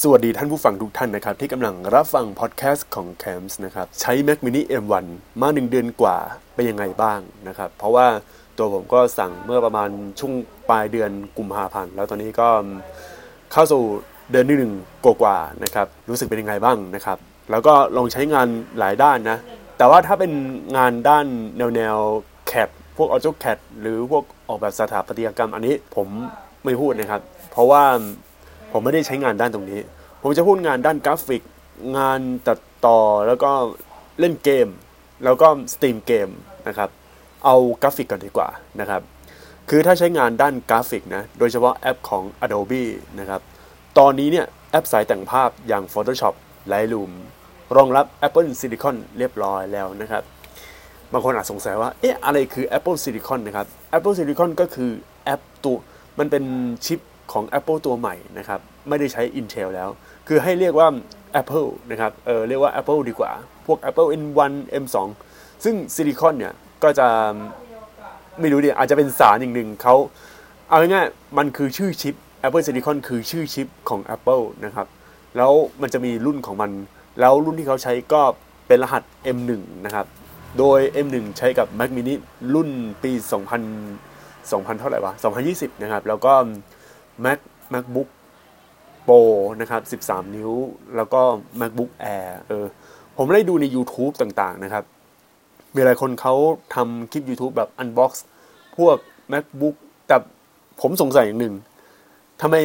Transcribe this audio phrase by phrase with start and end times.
[0.00, 5.04] สวัสดีท่านผู้ฟังทุกท่านนะครับ ที่กำลังรับฟังพอดแคสต์ของ c a m s นะครับ ใช้ Mac mini M1
[5.40, 6.18] มา 1 เดือนกว่า
[6.54, 8.06] เป็นยังไงบ้างนะครับ เพราะว่า
[8.58, 9.88] ตัวผมก็สั่งเมื่อประมาณ
[10.20, 10.32] ช่วง
[10.70, 12.48] ปลายเดือนกุมภาพันธ์แล้วตอนนี้ก็
[13.52, 13.82] เข้าสู่
[14.30, 14.72] เดือนที่หนึ่ง
[15.04, 17.18] กว่าๆนะครับ รู้สึกเป็นยังไงบ้างนะครับ
[17.50, 18.46] แล้วก็ลองใช้งาน
[18.78, 19.38] หลายด้านนะ
[19.78, 20.32] แต่ว่าถ้าเป็น
[20.76, 21.96] งานด้านแนวแนว
[22.46, 26.08] แคดพวก AutoCAD หรือพวกออกแบบสถาปัตยกรรมอันนี้ผม
[26.64, 27.22] ไม่พูดนะครับ
[27.52, 27.84] เพราะว่า
[28.72, 29.80] ผมไม่ได้ใช้งานด้านตรงนี้
[30.22, 31.42] ผมจะพูดงานด้านกราฟิก
[31.98, 33.50] งานตัดต่อแล้วก็
[34.20, 34.68] เล่นเกม
[35.24, 36.28] แล้วก็ stream เกม
[36.68, 36.90] นะครับ
[37.44, 38.48] เอากราฟิกก่อนดีกว่า
[38.80, 39.02] นะครับ
[39.70, 42.84] คือถ้าใช้งานด้านกราฟิกนะโดยเฉพาะแอปของ Adobe
[43.20, 43.40] นะครับ
[43.98, 46.34] ตอนนี้เนี่ยแอปสายแต่งภาพอย่าง Photoshop
[46.72, 47.12] Lightroom
[47.76, 50.22] รองรับ Apple Silicon เรียบร้อยแล้วนะครับ
[51.12, 53.66] บางคนอาจสงสัยว่า เอ๊ะ อะไรคือ Apple Silicon นะครับ
[53.96, 54.90] Apple Silicon ก็คือ
[55.24, 55.78] แอปตัว
[56.18, 56.44] มันเป็น
[56.86, 57.00] ชิป
[57.32, 59.88] ของ Apple ตัวใหม่นะครับ ไม่ได้ใช้ Intel แล้ว
[60.28, 60.88] คือให้เรียกว่า
[61.40, 63.30] Apple นะครับ เออเรียกว่า Apple ดีกว่า
[63.66, 64.52] พวก Apple M1
[64.82, 64.96] M2
[65.64, 67.06] ซึ่ง Silicon เนี่ย ก็จะ
[68.40, 69.94] ไม่รู้ดิอาจจะเป็นสารอย่างหนึ่งเขา
[70.68, 72.14] เอาง่ายๆมันคือชื่อชิป
[72.46, 74.86] Apple Silicon คือชื่อชิปของ Apple นะครับ
[75.36, 75.52] แล้ว
[75.82, 76.70] มันจะมีรุ่นของมัน
[77.20, 78.22] แล้วรุ่นที่เขาใช้ก็
[78.66, 79.02] เป็นรหัส
[79.36, 79.50] M1
[79.84, 80.06] นะครับ
[80.58, 82.14] โดย M1 ใช้กับ Mac mini
[82.54, 82.70] รุ่น
[83.02, 83.12] ปี
[83.90, 85.12] 2000 2000 เท่าไหร่วะ
[85.48, 86.32] 2020 นะครับ แล้วก็
[87.24, 87.38] Mac
[87.74, 88.08] MacBook
[89.06, 89.20] Pro
[89.60, 90.52] นะครับ 13 นิ้ว
[90.96, 91.20] แล้วก็
[91.60, 92.64] MacBook Air เออ
[93.16, 94.84] ผมได้ดูใน YouTube ต่างๆ นะครับ
[95.74, 96.34] มีหลายคนเขา
[96.74, 98.10] ทำคลิป YouTube แบบ Unbox
[98.76, 98.96] พวก
[99.32, 99.76] MacBook
[100.08, 100.16] แต่
[100.80, 101.54] ผมสงสัยอย่างหนึ่ง
[102.40, 102.56] ทำไม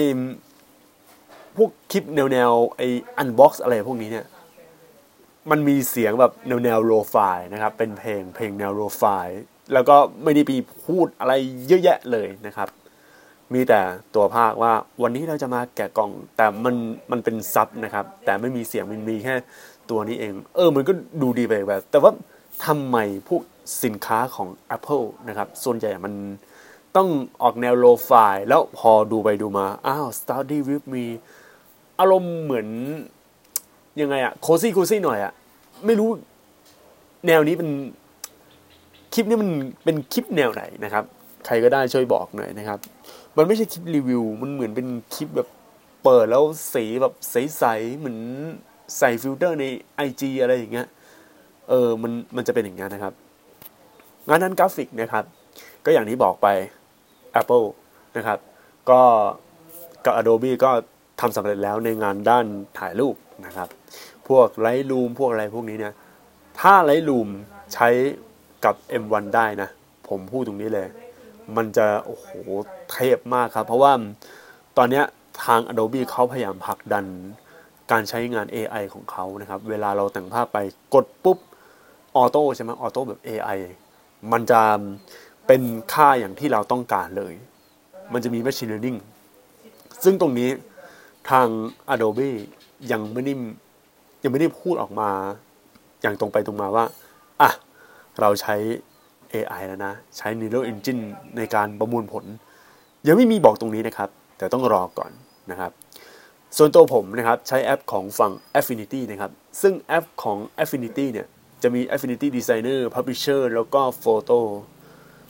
[1.58, 2.88] พวกคลิปแนวๆไอ้
[3.21, 4.25] Unbox อะไรพวกนี้เนี่ย
[5.49, 9.27] มันมีเสียงแบบแนวแนวโลฟายนะครับ เป็นเพลงเพลงแนวโลฟาย
[9.73, 11.33] แล้วก็ไม่ได้มีพูดอะไร
[11.67, 12.69] เยอะแยะเลยนะครับ
[13.53, 13.81] มีแต่
[14.15, 16.75] ตัวภาคว่าวันนี้เราจะมาแกะกล่อง แต่มัน
[17.11, 19.35] มันเป็นซับนะครับ แต่ไม่มีเสียงมันมีแค่
[19.89, 22.11] ตัวนี้เอง เออมันก็ดูดีไปแบบแต่ว่า
[22.65, 23.41] ทำไมพวก
[23.83, 26.13] สินค้าของ Apple นะครับส่วนใหญ่มัน
[26.95, 27.07] ต้อง
[27.43, 31.05] ออกแนว lo-fi แล้วพอดูไปดูมา อ้าว Study with me
[31.99, 32.67] อารมณ์เหมือน
[34.02, 35.33] ยังไงอะ cozy cozy หน่อยอะ
[35.86, 36.09] ไม่รู้
[37.27, 37.69] แนวนี้เป็น
[39.13, 39.49] คลิปนี้มัน
[39.86, 41.03] เป็นคลิปแนวไหนนะครับ
[41.45, 42.80] ใครก็ได้ช่วยบอกหน่อยนะครับ
[43.37, 45.48] มันไม่ใช่คลิปรีวิว มันเหมือนเป็นคลิปแบบ
[46.03, 46.43] เปิดแล้ว
[46.73, 48.17] สีแบบใสๆเหมือน
[48.98, 49.65] ใส่ฟิลเตอร์ใน
[50.08, 50.87] IG อะไรอย่างเงี้ย
[51.70, 53.14] เออ มัน มันจะเป็นอย่างเงี้ยนะครับ
[54.27, 55.25] งานด้านกราฟิกนะครับ
[55.86, 56.48] ก็อย่างที่บอกไป
[57.42, 57.65] Apple
[58.17, 58.39] นะครับ
[58.89, 59.02] ก็
[60.05, 60.71] กับ Adobe ก็
[61.19, 62.45] ทำสำเร็จแล้วในงานด้าน
[62.77, 63.15] ถ่ายรูป
[63.45, 63.67] นะครับ
[64.27, 65.93] พวก Lightroom พวกอะไรพวกนี้เนี่ย
[66.59, 67.30] ถ้า Lightroom
[67.73, 67.89] ใช้
[68.65, 69.69] กับ M1 ได้นะ
[70.09, 70.87] ผมพูดตรงนี้เลย
[71.55, 72.27] มันจะโอ้โห
[72.91, 73.91] เทพมากครับ เพราะว่า
[74.77, 75.02] ตอนนี้
[75.45, 77.05] ทาง Adobe เขาพยายามผลักดัน
[77.91, 80.57] การใช้งาน AI ของเขานะครับ เวลาเราแต่งภาพไป
[80.93, 81.37] กดปุ๊บ
[82.15, 83.59] ออโต้ใช่ไหมออโต้แบบ AI
[84.31, 84.61] มันจะ
[85.47, 85.61] เป็น
[85.93, 87.33] ค่าอย่างที่เราต้องการเลย
[88.13, 88.99] มันจะมี Machine Learning
[90.03, 90.49] ซึ่งตรงนี้
[91.30, 91.47] ทาง
[91.93, 92.31] Adobe
[92.91, 93.33] ยังไม่ได้
[94.23, 95.09] ยังไม่ได้พูดออกมา
[96.02, 96.86] อย่างตรงไปตรงมาว่า
[97.41, 97.49] อะ
[98.19, 98.55] เราใช้
[99.33, 101.02] AI แล้วนะ ใช้ Neural Engine
[101.38, 102.26] ในการประมวลผล
[103.08, 105.11] ยังไม่มีบอกตรงนี้นะครับ แต่ต้องรอก่อน
[105.52, 105.71] นะครับ
[106.58, 111.27] ส่วนตัวผมนะครับใช้แอปของฝั่ง Affinity นะครับ ซึ่งแอปของ Affinity เนี่ย
[111.64, 114.39] จะมี Affinity Designer Publisher แล้วก็ Photo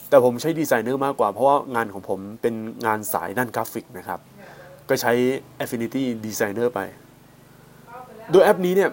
[0.09, 2.55] แต่ผมใช้ Designer มากกว่าเพราะว่างานของผมเป็น
[2.85, 4.19] งานสายด้านกราฟิกนะครับ
[4.89, 5.13] ก็ใช้
[5.63, 6.79] Affinity Designer ไป
[8.31, 8.89] โดยแอปนี้เนี่ย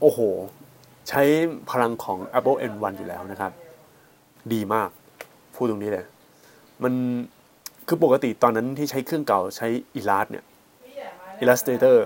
[0.00, 0.18] โอ้โห
[1.08, 1.22] ใช้
[1.70, 3.52] พลังของ Apple N1 อยู่แล้วนะครับ
[4.52, 4.90] ดีมาก
[5.54, 6.06] พูดตรงนี้เลย
[6.82, 6.92] มัน
[7.88, 10.44] คือปกติตอนนั้นที่ใช้เครื่องเก่าใช้ Illust เนี่ย
[11.42, 11.96] Illustrator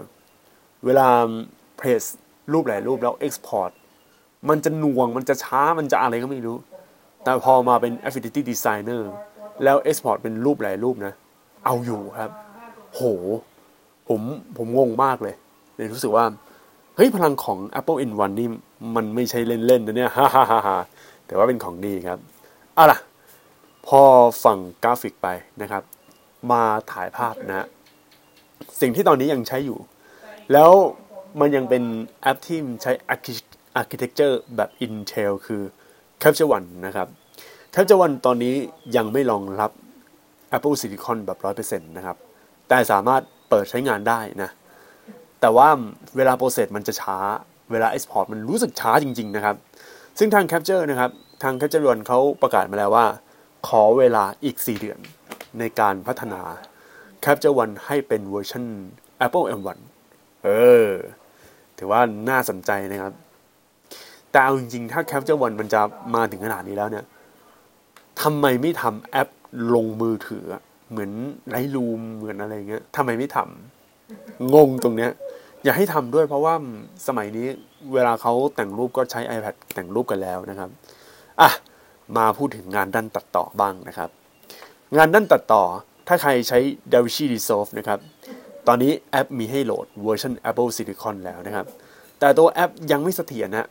[0.84, 1.08] เวลา
[1.76, 2.04] เพรส
[2.52, 3.70] รูปหลายรูปแล้ว Export
[4.48, 6.56] มันจะหน่วงมันจะช้ามันจะอะไรก็ไม่รู้
[7.22, 9.02] แต่พอมาเป็น Affinity Designer
[9.64, 11.12] แล้ว Export เป็นรูปหลายรูปนะ
[11.64, 12.30] เอาอยู่ครับ
[12.94, 13.02] โห
[14.08, 14.20] ผม
[14.56, 15.34] ผมงงมากเลย
[15.76, 16.24] เลยรู้สึกว่า
[16.96, 18.48] เฮ้ย พลังของ Apple N1 นี่
[18.96, 20.78] มันไม่ใช่เล่นๆนะเนี่ยฮ่าฮ่าฮ่า
[21.26, 22.18] แต่ว่าเป็นของดีครับ
[22.78, 22.98] เอาล่ะ
[23.86, 24.00] พอ
[24.44, 25.28] ฝั่งกราฟิกไป
[25.62, 25.82] นะครับ
[26.52, 26.62] มา
[26.92, 27.66] ถ่ายภาพนะ
[28.80, 29.78] สิ่งที่ตอนนี้ยังใช้อยู่
[30.52, 30.70] แล้ว
[31.40, 31.82] มันยังเป็น
[32.22, 32.92] แอปที่ใช้
[33.80, 35.62] architecture แบบ Intel คือ
[36.22, 37.08] Capture One นะครับ
[37.74, 38.54] Capture One ตอนนี้
[38.96, 39.70] ยังไม่รองรับ
[40.56, 42.16] Apple Silicon แบบ 100%นะครับ
[42.68, 44.50] แต่สามารถเปิดใช้งานได้นะ
[45.40, 45.68] แต่ว่า
[46.16, 47.16] เวลาโปรเซสมันจะช้า
[47.72, 49.56] เวลา Export มันรู้สึกช้าจริง ๆ นะครับ
[50.18, 51.10] ซึ่งทาง Capture นะครับ
[51.42, 53.06] ทาง Capture One เขาประกาศมาแล้วว่า
[53.68, 54.98] ขอเวลาอีก 4 เดือน
[55.58, 56.40] ในการพัฒนา
[57.24, 58.64] Capture One ให้เป็นเวอร์ชัน
[59.26, 59.78] Apple M1
[60.44, 60.48] เอ
[60.88, 60.90] อ
[61.78, 63.12] ถือว่าน่าสนใจนะครับ
[64.30, 65.80] แต่เอาจริงๆ ถ้า Capture One มันจะ
[66.14, 67.04] มาถึงขนาดนี้แล้วเนี่ย
[68.22, 69.28] ทำไมไม่ทำแอป
[69.74, 70.44] ลงมือถือ
[70.90, 71.10] เหมือน
[71.48, 73.38] ไลท์รูมเหมือนอะไรเงี้ยทำไมไม่ท
[73.94, 75.10] งงตรงเนี้ย
[75.64, 76.54] อยากให้ทำด้วยเพราะว่า
[77.06, 77.46] สมัยนี้
[77.92, 80.70] เวลาเขาแต่งรูปก็ใช้ iPad แต่งรูปกันแล้วนะครับ
[81.40, 81.50] อะ
[82.16, 84.10] มาพูดถึงงานด้านตัดต่อบ้างนะครับ
[84.96, 85.62] งานด้านตัดต่อ
[86.08, 86.58] ถ้าใครใช้
[86.92, 87.98] DaVinci Resolve นะครับ
[88.66, 91.66] ตอนนี้แอปมีให้โหลดเวอร์ชัน Apple Silicon แล้วนะครับ
[92.20, 93.68] แต่ตัวแอปยังไม่เสถียรนะ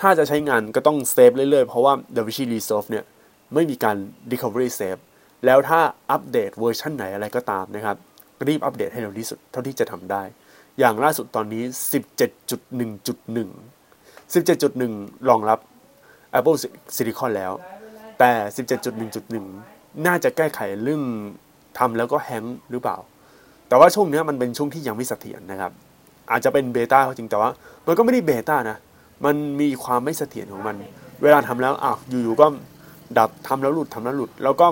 [0.00, 3.04] ถ้าจะใช้งานก็ต้องเซฟเรื่อยๆ เพราะว่า DaVinci Resolve เนี่ย
[3.54, 3.96] ไม่มีการ
[4.30, 5.00] recovery save
[5.44, 5.80] แล้วถ้า
[6.10, 7.96] อัปเดตเวอร์ชันไหนอะไรก็ตามนะครับ
[8.46, 10.22] รีบอัปเดตให้เร็วที่สุดเท่าที่จะทำได้
[10.78, 11.94] อย่างล่าสุดตอนนี้ 17.1.1
[14.34, 15.58] 17.1 รองรับ
[16.38, 16.58] Apple
[16.96, 17.52] Silicon แล้ว
[18.18, 18.30] แต่
[19.34, 21.02] 17.1.1 น่าจะแก้ไขเรื่อง
[21.78, 22.96] ทำแล้วก็แฮงก์หรือเปล่า
[23.68, 25.72] แต่ว่าช่วงนี้มันเป็นช่วงที่ยังไม่เสถียรนะครับ
[26.30, 27.50] อาจจะเป็น beta จริงแต่ว่า
[27.86, 28.76] มันก็ไม่ได้ beta นะ
[29.24, 30.76] มันมีความไม่เสถียรของมัน
[31.22, 32.46] เวลาทำแล้วอ้าวอยู่ๆก็
[33.18, 34.66] ดับทำแล้วหลุดทำแล้วหลุด แล้วก็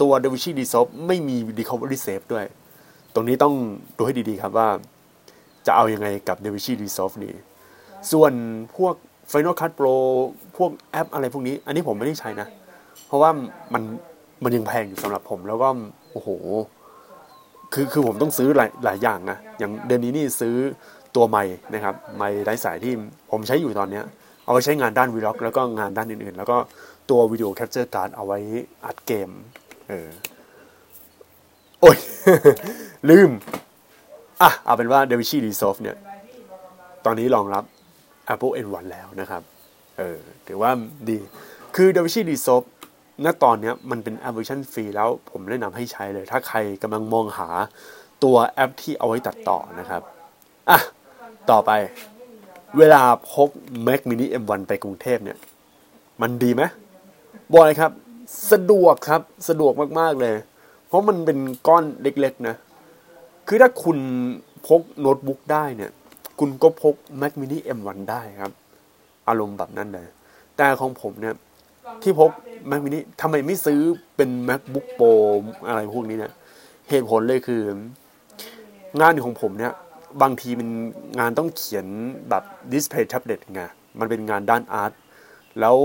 [0.00, 2.44] ตัว DaVinci Resolve ไม่มี Recovery Save ด้วย
[3.14, 3.54] ตรงนี้ต้อง
[3.96, 4.68] ดูให้ดีๆครับว่า
[5.66, 7.34] จะเอาอยัางไงกับ DaVinci Resolve นี้
[8.12, 8.32] ส่วน
[8.76, 8.94] พวก
[9.34, 9.94] Final Cut Pro
[10.56, 12.48] พวกแอปอะไรพวกนี้ อันนี้ผมไม่ได้ใช้นะ
[13.06, 13.30] เพราะว่า
[13.74, 13.82] มัน
[14.44, 15.68] มันยังแพงอยู่สำหรับผม แล้วก็
[16.12, 16.28] โอ้โห
[17.72, 20.54] คือคือผมต้องซื้อหลายหลายอย่างนะ อย่างเดือนนี้นี่ซื้อ
[21.16, 21.42] ตัวไมค์
[21.74, 22.92] นะครับไมค์ไร้สายที่
[23.30, 24.04] ผมใช้อยู่ตอนเนี้ย
[24.44, 26.56] เอาไว้ใช้งานด้าน vlog แล้วก็งานด้านอื่นๆ แล้วก็
[27.10, 28.38] ตัว video capture card เอาไว้
[28.84, 29.30] อัดเกม
[29.88, 30.08] เออ
[31.80, 31.96] โอ้ย
[33.10, 33.30] ลืม
[34.42, 35.96] อะ เอาเป็นว่า DaVinci Resolve เนี่ย
[37.04, 37.64] ตอนนี้รองรับ
[38.32, 39.42] Apple M1 แล้วนะครับ
[39.98, 40.70] เออ ถือว่า
[41.08, 41.18] ดี
[41.74, 42.68] คือ DaVinci Resolve
[43.24, 47.48] ณตอนนี้มันเป็นแอปเวอร์ชันฟรีแล้วผมแนะนำให้ใช้เลย ถ้าใครกำลังมองหา
[48.24, 50.02] ตัวแอปที่เอาไว้ตัดต่อนะครับ
[50.70, 50.78] อะ
[51.50, 51.70] ต่อไป
[52.78, 53.48] เวลาพก
[53.86, 55.38] Mac Mini M1 ไปกรุงเทพเนี่ย
[56.22, 56.62] มันดีไหม
[57.54, 57.90] บอยครับ
[58.52, 60.34] สะดวกครับ สะดวกมาก ๆ เลย
[60.86, 61.38] เพราะมันเป็น
[61.68, 62.54] ก้อนเล็ก ๆ นะ
[63.48, 63.98] คือถ้าคุณ
[64.66, 65.90] พกโน้ตบุ๊กได้เนี่ย
[66.38, 68.52] คุณก็พก Mac Mini M1 ได้ครับ
[69.28, 70.06] อารมณ์แบบนั้นเลย
[70.56, 71.34] แต่ของผมเนี่ย
[72.02, 72.30] ที่พก
[72.70, 73.80] Mac Mini ทำไมไม่ซื้อ
[74.16, 75.12] เป็น MacBook Pro
[75.68, 76.32] อะไรพวกนี้เนี่ย
[76.88, 77.62] เหตุผลเลยคือ
[79.00, 79.72] งานของผมเนี่ย
[80.22, 80.68] บางทีมัน
[81.18, 81.86] งานต้องเขียน
[82.28, 82.42] แบบ
[82.72, 83.62] display tablet ไง
[84.00, 84.92] มันเป็นงานด้าน art
[85.60, 85.76] แล้ว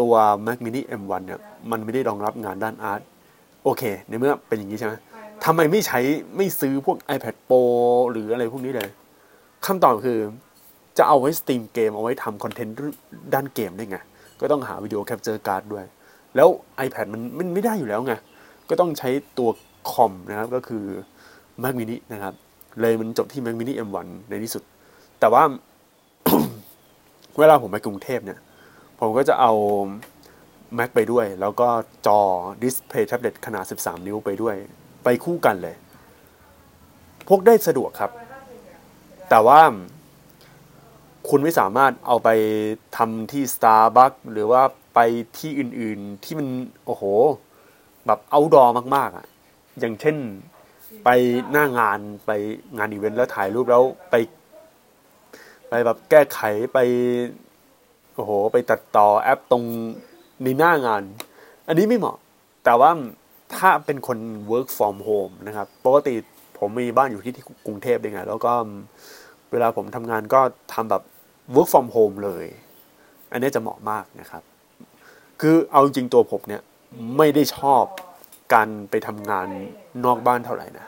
[0.00, 0.14] ตัว
[0.46, 1.40] Mac Mini M1 เนี่ย
[1.70, 3.00] มันไม่ได้รองรับงานด้าน art
[3.64, 4.94] โอเค ในเมื่อเป็นอย่างนี้ใช่ไหม
[5.44, 6.00] ทำไมไม่ใช้
[6.36, 7.62] ไม่ซื้อพวก iPad Pro
[8.10, 8.90] หรืออะไรพวกนี้เลย
[9.66, 10.18] คำตอบคือ
[10.98, 12.74] จะเอาไว้สตรีมเกม เอาไว้ทำคอนเทนต์
[13.34, 13.98] ด้านเกมได้ไง
[14.40, 15.84] ก็ต้องหา video capture card ด้วย
[16.36, 16.48] แล้ว
[16.86, 18.14] iPad มันมันไม่ได้อยู่แล้วไง
[18.68, 19.50] ก็ต้องใช้ตัว
[19.90, 20.84] คอมนะครับ ก็คือ
[21.62, 22.34] Mac Mini นะครับ
[22.80, 24.62] เลยมันจบที่ Mac Mini M1 ในที่สุด
[25.20, 25.42] แต่ว่า
[27.38, 28.38] เวลาผมไปกรุงเทพเนี่ย
[29.00, 29.52] ผมก็จะเอา
[30.78, 31.68] Mac ไปด้วย แล้วก็
[32.06, 32.20] จอ
[32.62, 34.56] Display Tablet ขนาด 13 นิ้วไปด้วย
[35.04, 35.76] ไปคู่กันเลย
[37.28, 38.10] พกได้สะดวกครับ
[39.30, 39.60] แต่ว่า
[41.28, 42.28] คุณไม่สามารถเอาไป
[42.96, 44.62] ทำที่ Starbucks หรือว่า
[44.94, 45.00] ไป
[45.38, 46.48] ที่อื่นๆที่มัน
[46.86, 47.02] โอ้โห
[48.06, 48.64] แบบเอาดอ
[48.96, 49.26] มาก ๆอะ
[49.80, 50.16] อย่างเช่น
[51.04, 51.08] ไป
[51.52, 52.30] หน้างานไป
[52.76, 54.14] งานอีเวนต์แล้วถ่ายรูปแล้วไป
[55.68, 56.40] ไปแบบแก้ไข
[56.72, 56.78] ไป
[58.14, 59.64] โอ้โห ไปตัดต่อแอปตรง
[60.42, 61.02] ในหน้างาน
[61.68, 62.16] อันนี้ไม่เหมาะ
[62.64, 62.90] แต่ว่า
[63.56, 64.18] ถ้าเป็นคน
[64.50, 66.14] work from home นะครับ ปกติ
[66.58, 68.52] ผมมีบ้านอยู่ที่ที่กรุงเทพเองไงแล้วก็
[69.52, 70.40] เวลาผมทำงานก็
[70.72, 71.02] ทำแบบ
[71.54, 72.46] work from home เลย
[73.32, 74.42] อันนี้จะเหมาะมากนะครับ
[75.40, 76.62] คือเอาจริงตัวผมเนี่ย
[77.16, 77.84] ไม่ได้ชอบ
[78.54, 79.48] การไปทำงาน
[80.04, 80.86] นอกบ้านเท่าไหร่นะ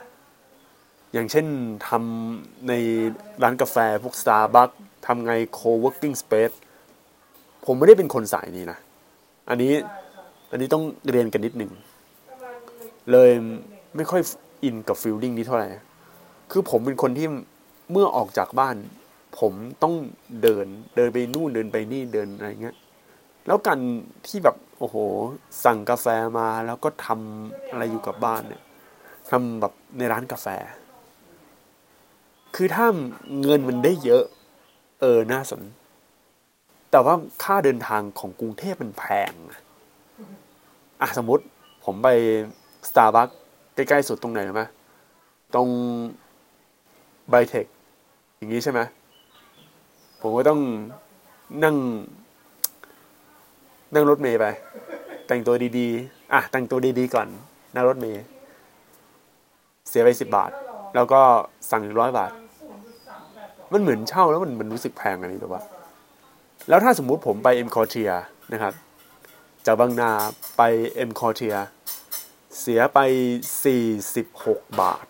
[1.13, 1.45] อย่างเช่น
[1.87, 2.73] ทำใน
[3.43, 6.55] ร้านกาแฟพวก Starbucks ทำไง co-working space
[7.65, 8.79] ผมไม่ได้เป็นคนสายนี้นะ
[9.49, 9.73] อันนี้
[10.51, 11.71] อันนี้ต้องเรียนกันนิดหนึ่ง
[13.11, 13.29] เลย
[13.95, 14.21] ไม่ค่อย
[14.63, 15.67] อินกับฟิลลิ่งนี้เท่าไหร่
[16.51, 17.27] คือผมเป็นคนที่
[17.91, 18.75] เมื่อออกจากบ้าน
[19.39, 19.93] ผมต้อง
[20.41, 22.75] เดินเดินไปนู่นเดินไปนี่เดินอะไรเงี้ย
[23.47, 23.79] แล้วกัน
[24.27, 24.95] ที่แบบโอ้โห
[25.63, 26.07] สั่งกาแฟ
[26.39, 28.63] มาแล้วก็ทำอะไรอยู่กับบ้านเนี่ย
[29.29, 30.47] ทำแบบในร้านกาแฟ
[32.55, 32.85] คือถ้า
[33.41, 34.23] เงินมันได้เยอะ
[35.01, 35.61] เออ น่าสน
[36.91, 39.33] แต่ว่าค่าเดินทางของกรุงเทพมันแพง
[41.01, 41.43] อะ สมมติ
[41.85, 42.07] ผมไป
[42.89, 43.35] Starbucks
[43.77, 44.63] ใกล้ๆสุดตรงไหนรู้ไหม
[45.55, 45.67] ตรง
[47.29, 47.65] ไบเทค
[48.37, 48.79] อย่างนี้ใช่ไหม
[50.21, 50.59] ผมก็ต้อง
[51.63, 51.75] นั่ง
[53.93, 54.45] นั่งรถเมย์ไป
[55.27, 57.27] แต่งตัวดีๆ อะ แต่งตัวดีๆก่อน
[57.75, 58.23] นั่งรถเมย์
[59.89, 60.51] เสียไปสิบบาท
[60.95, 61.21] แล้วก็
[61.71, 62.31] สั่งอีกร้อยบาท
[63.73, 65.63] มันเหมือนเช่าแล้วมันมันรู้สึกแพงอะไรแบบว่า
[66.69, 68.11] แล้วถ้าสมมุติผมไปเอ็มคอเทีย
[68.53, 68.73] นะครับ
[69.65, 70.11] จากบางนา
[70.57, 70.61] ไป
[70.95, 71.55] เอ็มคอเทีย
[72.61, 72.99] เสียไป
[73.85, 75.05] 46 บาท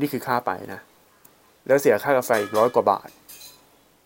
[0.00, 0.80] นี่คือค่าไปนะ
[1.66, 3.08] แล้วเสียค่ากาแฟอีกร้อยกว่าบาท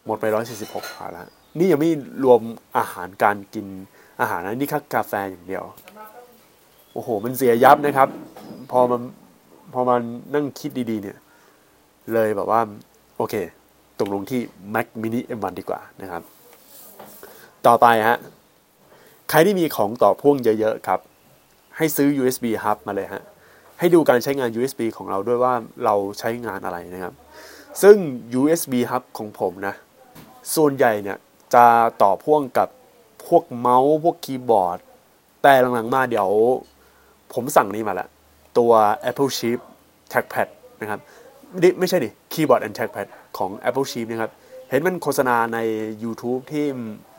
[0.07, 0.25] หมดไป
[0.61, 1.29] 146บาทแล้ว
[1.59, 1.91] นี่ยังไม่
[2.25, 2.41] รวม
[2.79, 3.67] อาหารการกิน
[4.21, 5.65] อาหารนะนี่ค่ากาแฟอย่างเดียว
[6.93, 8.09] โอ้โห มันเสียยับนะครับ
[8.71, 9.01] พอมัน
[9.75, 10.01] พอมัน
[10.35, 11.19] นั่งคิดดีๆเนี่ย
[12.13, 12.61] เลยแบบว่า
[13.17, 13.35] โอเค
[14.01, 14.41] ตกลงที่
[14.75, 16.23] Mac Mini M1 ดีกว่านะครับ
[17.67, 18.19] ต่อไปฮะ
[19.31, 21.01] ใครที่มีของต่อพ่วงเยอะๆครับ
[21.77, 23.23] ให้ซื้อ USB hub มาเลยฮะ
[23.79, 25.55] ให้ดูการใช้งาน USB ของเราด้วยว่า
[25.85, 27.15] เราใช้งานอะไรนะครับ
[27.83, 27.97] ซึ่ง
[28.41, 29.75] USB hub ของผมนะ
[30.57, 31.19] ส่วนใหญ่เนี่ย
[31.55, 31.67] จะ
[32.03, 32.69] ต่อพ่วงกับ
[33.27, 34.79] พวกเมาส์พวกคีย์บอร์ด
[35.43, 36.29] แต่หลังๆมาเดี๋ยว
[37.35, 38.09] ผมสั่งนี้มาแล้ว
[38.59, 38.73] ตัว
[39.11, 39.59] Apple Chip
[40.13, 40.49] Trackpad
[40.81, 41.01] นะครับ
[41.79, 43.07] ไม่ใช่ดิ Keyboard and Trackpad
[43.39, 44.31] ของ Apple Chip นะครับ
[44.71, 45.59] เห็นมันโฆษณาใน
[46.05, 46.67] YouTube ที่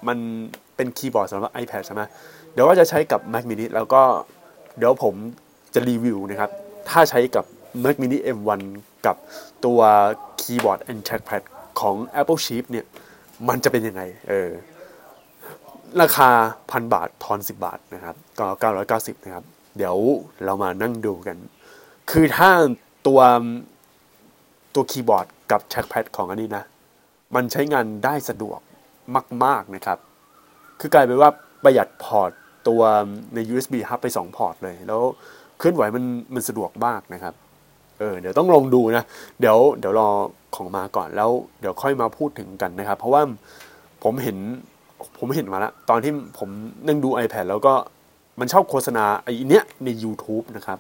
[0.08, 0.18] มัน
[0.76, 2.02] เป็นคีย์บอร์ดสำหรับ iPad ใช่ไหม
[2.54, 4.02] เดี๋ยวว่าจะใช้กับ Mac mini แล้วก็
[4.78, 5.16] เดี๋ยวผม
[5.74, 6.52] จะรีวิวนะครับ
[6.90, 7.46] ถ้าใช้กับ
[7.84, 8.62] Mac mini M1
[9.06, 9.16] กับ
[9.66, 9.80] ตัว
[10.42, 11.44] Keyboard and Trackpad
[11.80, 12.86] ของ Apple Chip เนี่ย
[13.48, 14.50] มันจะเป็นยังไง เออ
[16.02, 16.30] ราคา
[16.72, 18.48] พันบาททอน 10 บาทนะครับก็
[18.86, 19.46] 990 นะครับ
[19.78, 19.96] เดี๋ยว
[20.46, 21.38] เรามานั่งดูกัน
[22.12, 22.50] คือถ้า
[23.08, 23.20] ตัว
[24.76, 26.64] ตัวคีย์บอร์ดกับ trackpad ของอันนี้นะ
[27.36, 28.60] มันใช้งานได้สะดวก
[29.46, 29.98] มาก ๆ นะครับ
[30.80, 31.30] คือกลายเป็นว่า
[31.64, 32.32] ประหยัด port
[32.68, 32.82] ตัว
[33.36, 35.02] ใน USB hub ไป 2 port เลย แล้ว
[35.60, 36.04] เคลื่อนไหวมัน
[36.34, 37.34] มันสะดวกมากนะครับ
[38.00, 39.04] เออเดี๋ยวต้องลองดูนะ
[39.40, 40.10] เดี๋ยวเดี๋ยวรอ
[40.56, 41.30] ของมาก่อนแล้ว
[41.60, 43.22] เดี๋ยวค่อยมาพูดถึงกันนะครับ เพราะว่า
[44.04, 44.38] ผมเห็น
[45.20, 46.50] ผมเห็นมาแล้ว ตอนที่ผม
[46.88, 47.74] นั่งดู iPad แล้วก็
[48.40, 50.80] มันชอบโฆษณาไอ้เนี้ยใน YouTube นะครับ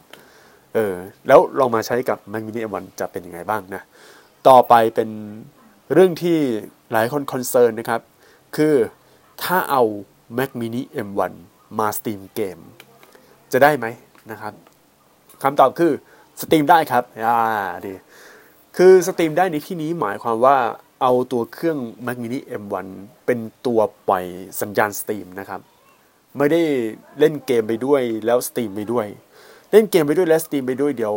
[0.73, 0.93] เออ
[1.27, 3.81] แล้วลองมาใช้กับ Mac mini M1 จะเป็นยังไงบ้างนะ
[4.47, 5.09] ต่อไปเป็น
[5.93, 6.37] เรื่องที่
[6.91, 8.01] หลายคนคอนเซิร์นนะครับ
[8.55, 8.75] คือ
[9.43, 9.83] ถ้าเอา
[10.37, 11.33] Mac mini M1
[11.79, 12.59] มาสตรีมเกม
[13.51, 13.85] จะได้ไหม
[14.31, 14.53] นะครับ
[15.43, 15.91] คำตอบคือ
[16.41, 17.37] สตรีมได้ครับอ่า
[17.85, 17.93] ดี
[18.77, 20.57] คือสตรีมได้ในที่นี้หมายความว่า
[21.01, 22.87] เอาตัวเครื่อง Mac mini M1
[23.25, 23.79] เป็นตัว
[24.09, 24.25] ปล่อย
[24.61, 25.61] สัญญาณสตรีมนะครับ
[26.37, 26.61] ไม่ได้
[27.19, 29.07] เล่นเกมไปด้วยแล้วสตรีมไปด้วย
[29.71, 31.15] เล่นเกมไปด้วยและสตรีมไปด้วยเดี๋ยว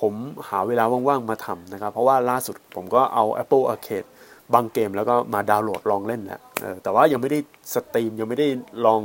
[0.00, 0.14] ผม
[0.48, 4.08] หาเวลาว่างๆมาทำนะครับ เพราะว่าล่าสุดผมก็เอา Apple Arcade
[4.54, 6.40] บางเกมแล้วก็มาดาวน์โหลดลองเล่นแล้ว
[6.82, 7.38] แต่ว่ายังไม่ได้
[7.74, 8.48] สตรีมยังไม่ได้
[8.86, 9.02] ลอง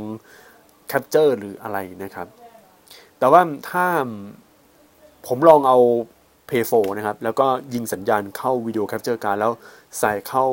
[0.88, 2.28] capture หรืออะไรนะครับ
[3.18, 3.86] แต่ว่าถ้า
[5.26, 5.78] ผมลองเอา
[6.48, 9.52] PS4 นะครับ แล้วก็ยิงสัญญาณเข้า video capture card แล้ว
[9.98, 10.44] ใส่เข้า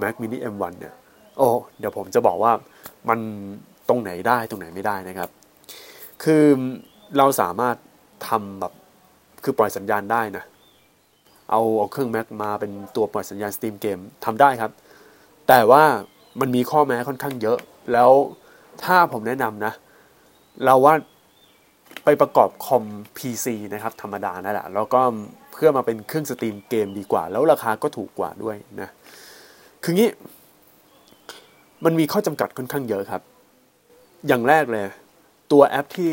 [0.00, 0.94] Mac mini M1 เนี่ย
[1.38, 2.52] โอ้ เดี๋ยวผมจะบอกว่า
[3.08, 3.18] มัน
[3.88, 5.28] ตรงไหนได้ตรงไหนไม่ได้นะครับ
[6.22, 6.44] คือ
[7.18, 7.76] เราสามารถ
[8.28, 8.72] ทำแบบ
[9.44, 10.44] คือปล่อยสัญญาณได้นะ
[11.50, 14.72] เอาเอาเครื่อง Mac มาเป็นตัวปล่อยสัญญาณสตรีมเกมทำได้ครับ
[15.48, 15.84] แต่ว่า
[16.40, 17.58] มันมีข้อแม้ค่อนข้างเยอะ
[17.92, 18.10] แล้ว
[18.84, 19.72] ถ้าผมแนะนำนะ
[20.64, 20.94] เราว่า
[22.04, 22.84] ไปประกอบคอม
[23.16, 25.00] PC นะครับ ธรรมดานั่นแหละแล้วก็
[25.52, 28.88] เพื่อมาเป็นเครื่องสตรีมเกมดีกว่า แล้วราคาก็ถูกกว่าด้วยนะ
[29.82, 30.10] คืองี้
[31.84, 33.22] มันมีข้อจำกัดค่อนข้างเยอะครับ
[34.26, 34.86] อย่างแรกเลย
[35.52, 36.12] ตัวแอปที่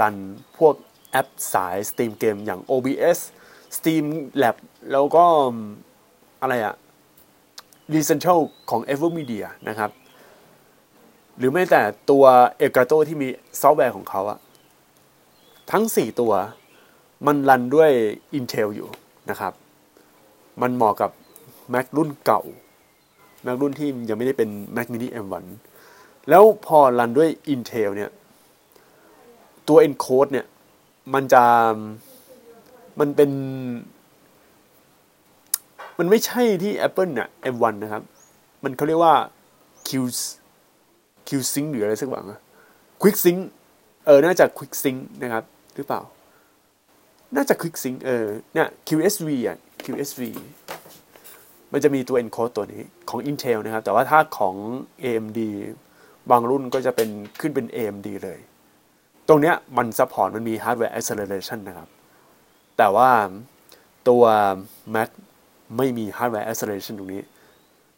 [0.00, 0.16] run
[0.58, 0.74] พวก
[1.10, 3.18] แอปสายสตรีมเกมอย่าง OBS
[3.76, 4.56] Streamlabs
[4.92, 5.24] แล้วก็
[6.42, 6.74] อะไรอะ
[7.94, 8.40] RECentral
[8.70, 9.90] ของ AVerMedia นะครับ
[11.38, 12.24] หรือไม่แต่ตัว
[12.60, 13.28] Elgato ที่มี
[13.60, 14.38] ซอฟต์แวร์ของเขาอะ
[15.70, 16.32] ทั้ง 4 ตัว
[17.26, 17.90] มัน run ด้วย
[18.38, 18.88] Intel อยู่
[19.30, 19.52] นะครับ
[20.62, 21.10] มันเหมาะกับ
[21.74, 22.42] Mac รุ่นเก่า
[23.44, 25.44] Mac รุ่นที่ยังไม่ได้เป็น Mac mini M1
[26.28, 28.10] แล้วพอรันด้วย Intel เนี่ย
[29.68, 30.46] ตัว encode เนี่ย
[31.14, 31.44] มันจะ
[33.00, 33.30] มันเป็น
[35.98, 38.02] มันไม่ใช่ที่ Apple เนี่ย M1 นะครับ
[38.64, 39.14] มันเขาเรียกว่า
[41.28, 42.40] Q Q Sync หรืออะไรสักอย่างอะ
[43.02, 43.38] Quick Sync
[44.06, 45.44] เออ น่าจะ Quick Sync นะครับ
[45.76, 46.02] หรือเปล่า
[47.36, 50.20] น่าจะ Quick Sync เออ เนี่ย QSV อะ QSV
[51.72, 54.56] มันจะมีตัว encode ตัวนี้ของ Intel นะครับ แต่ว่าถ้าของ
[55.02, 55.40] AMD
[56.30, 57.08] บางรุ่นก็จะเป็น
[57.40, 58.38] ขึ้นเป็น AMD เลย
[59.28, 61.88] ตรงเนี้ยมัน support มันมี hardware acceleration นะครับ
[62.78, 63.10] แต่ว่า
[64.08, 64.24] ตัว
[64.94, 65.08] Mac
[65.76, 67.22] ไม่มี hardware acceleration ตรงนี้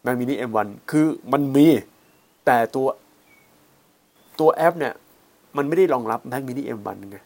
[0.04, 1.68] Mac mini M1 คือมันมี
[2.46, 2.87] แต่ตัว
[4.40, 4.94] ตัวแอปเนี่ย
[5.56, 7.18] มันไม่ได้รองรับ Mac mini M1 ไง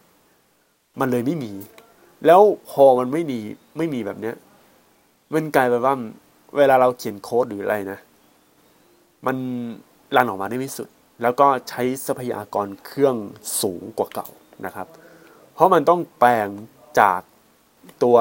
[1.00, 1.52] มันเลยไม่มี
[2.26, 2.40] แล้ว
[2.70, 3.38] พอมันไม่มี
[3.76, 4.36] ไม่มีแบบเนี้ย
[5.34, 5.94] มันกลายเป็นว่า
[6.56, 7.98] เวลาเราเขียนโค้ดหรืออะไรนะ
[9.26, 9.36] มัน
[10.16, 10.88] รันออกมาได้ไม่สุด
[11.22, 13.16] แล้วก็ใช้ทรัพยากรเครื่อง
[13.60, 14.28] สูงกว่าเก่า
[14.66, 14.86] นะครับ
[15.54, 16.48] เพราะมันต้องแปลง
[17.00, 17.20] จาก
[18.02, 18.16] ตัว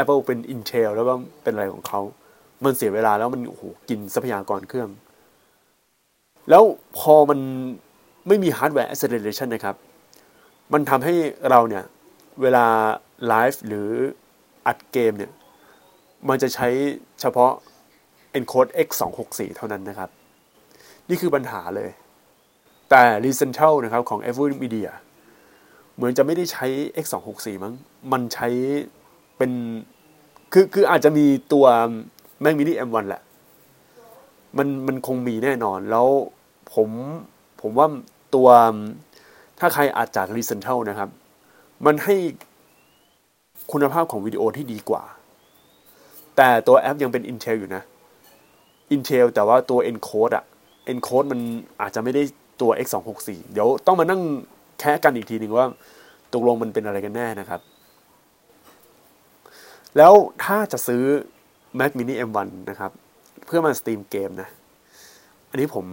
[0.00, 2.00] Apple เป็น Intel แล้วก็เป็นอะไรของเขา
[2.64, 4.88] มันเสียเวลาแล้วมันโอ้โหกินทรัพยากรเครื่อง
[6.52, 6.66] แล้ว
[6.98, 7.40] พอมัน
[8.28, 9.76] ไม่มี hardware acceleration นะครับ
[10.72, 11.14] มันทำให้
[11.50, 11.84] เราเนี่ย
[12.42, 12.66] เวลา
[13.28, 13.88] ไลฟ์หรือ
[14.66, 15.32] อัดเกมเนี่ย
[16.28, 16.68] มันจะใช้
[17.20, 17.52] เฉพาะ
[18.38, 20.10] encode x 2 6 4เท่านั้นนะครับ
[21.08, 21.90] นี่คือปัญหาเลย
[22.90, 24.90] แต่ r e c e n t a l นะครับของ AVerMedia
[25.94, 26.66] เหมือนจะไม่ได้ใช้
[27.02, 27.74] x264 มั้ง
[28.12, 28.48] มันใช้
[29.36, 29.50] เป็น
[30.52, 31.66] คือคืออาจจะมีตัว
[32.42, 33.22] Mac mini M1 แหละ
[34.58, 36.08] มันมันคงมีแน่นอนแล้ว
[36.74, 36.88] ผม
[37.60, 37.86] ผมว่า
[38.34, 38.48] ตัว
[39.58, 41.10] ถ้าใครอาจจาก r e c e n t a l นะครับ
[41.86, 42.16] มันให้
[43.72, 45.02] คุณภาพของวิดีโอที่ดีกว่า
[46.36, 47.82] แต่ตัวแอปยังเป็น Intel อยู่นะ
[48.94, 50.44] Intel แต่ว่าตัว encode อะ
[50.92, 51.40] encode มัน
[51.80, 52.22] อาจจะไม่ได้
[52.60, 54.22] ตัว x264 เดี๋ยวต้องมานั่ง
[54.78, 55.66] แคะกันอีกทีหนึ่งว่า
[56.32, 57.60] ตกลงมันเป็นอะไรกันแน่นะครับ
[59.96, 60.12] แล้ว
[60.44, 61.02] ถ้าจะซื้อ
[61.78, 62.90] Mac mini M1 นะครับ
[63.46, 64.48] เพื่อมาสตรีมเกมนะ
[65.50, 65.84] อันนี้ผม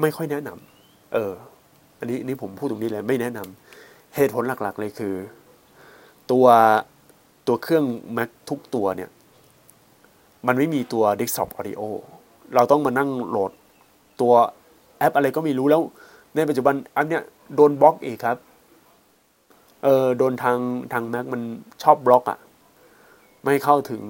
[0.00, 1.32] ไม่ค่อยแนะนำเออ
[1.98, 5.14] อันนี้นี่ผมพูดตรงนี้เลยไม่แนะนำเหตุผลหลัก ๆ เลยคือ
[6.30, 6.46] ตัว
[7.46, 7.84] ตัวเครื่อง
[8.16, 9.10] Mac ทุกตัวเนี่ย
[10.46, 11.82] มันไม่มีตัว Desktop Audio
[12.54, 13.52] เราต้องมานั่งโหลด
[14.20, 14.32] ตัว
[14.98, 15.82] แอปอะไรก็ไม่รู้แล้ว
[16.34, 17.22] ในปัจจุบันอันเนี้ย
[17.54, 18.36] โดนบล็อกอีกครับ
[19.84, 20.58] เออโดนทาง
[20.92, 21.42] ทาง Mac มัน
[21.82, 22.38] ชอบบล็อกอะ่ะ
[23.44, 24.02] ไม่เข้าถึง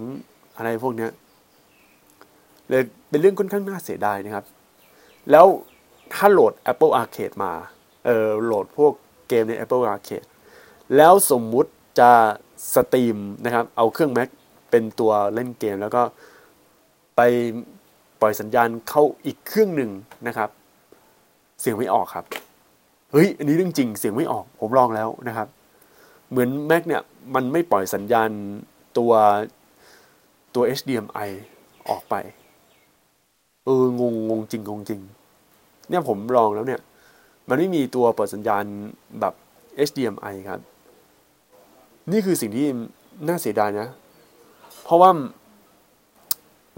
[0.56, 1.10] อะไรพวกเนี้ย
[2.68, 4.44] เลยเป็นเรื่องค่อนข้างน่าเสียดายนะครับ
[5.30, 5.46] แล้ว
[6.14, 7.52] ถ้าโหลด Apple Arcade มา
[8.06, 8.92] เออโหลดพวก
[9.28, 10.28] เกมใน Apple Arcade
[10.96, 12.10] แล้วสมมุติจะ
[12.74, 14.28] สตรีมนะครับ เอาเครื่อง Mac
[14.70, 16.02] เป็นตัวเล่นเกม แล้วก็
[17.16, 17.20] ไป
[18.20, 19.90] ปล่อยสัญญาณเข้าอีกเครื่องหนึ่ง
[20.26, 20.50] นะครับ
[21.60, 22.24] เสียงไม่ออกครับ
[23.12, 25.48] เฮ้ย อันนี้เรื่องจริง เสียงไม่ออก ผมลองแล้วนะครับ
[26.30, 27.02] เหมือน Mac เนี่ย
[27.34, 28.30] มันไม่ปล่อยสัญญาณ
[28.98, 29.12] ตัว
[30.54, 31.28] ตัว HDMI
[31.88, 32.14] ออกไป
[33.64, 35.00] เอองงงงจริงงงจริง
[35.88, 36.80] เนี่ยผมลองแล้วเนี่ย
[37.48, 38.64] มันไม่มีตัวเปิดสัญญาณ
[39.20, 39.34] แบบ
[39.88, 40.60] HDMI ครับ
[42.12, 42.66] นี่คือสิ่งที่
[43.28, 43.88] น่าเสียดายนะ
[44.84, 45.10] เพราะว่า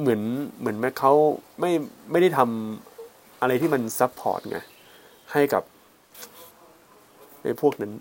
[0.00, 0.20] เหมือน
[0.60, 1.12] เหมือน Mac เขา
[1.60, 1.70] ไม่
[2.10, 4.58] ไม่ได้ทำอะไรที่มัน support ไง
[5.32, 5.62] ให้กับ
[7.42, 7.92] ในพวกนั้น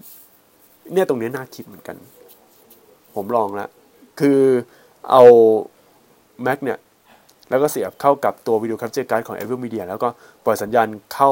[0.94, 1.98] เนี่ยตรงนี้น่าคิดเหมือนกัน
[3.16, 3.70] ผมลองแล้ว
[4.20, 4.40] คือ
[5.12, 5.24] เอา
[6.46, 6.78] Mac เนี่ย
[7.50, 10.10] แล้วก็เสียบเข้ากับตัว video capture card ของ AVerMedia แล้วก็
[10.46, 11.32] ปล่อยสัญญาณเข้า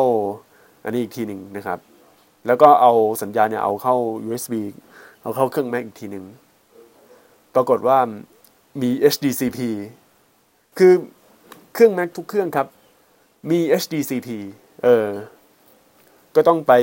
[0.83, 1.79] อันนี้อีกทีหนึ่งนะครับ
[2.47, 3.95] แล้วก็เอาสัญญาณเนี่ยเอาเข้า
[4.27, 4.53] USB
[5.21, 6.25] เอาเข้าเครื่อง Mac อีกทีหนึ่ง
[7.55, 7.99] ปรากฏว่า
[8.81, 9.59] มี HDCP
[10.77, 10.93] คือ
[11.73, 12.67] เครื่อง Mac ทุกเครื่องครับ
[13.49, 14.27] มี HDCP
[14.83, 15.07] เออ
[16.35, 16.73] ก็ต้องไป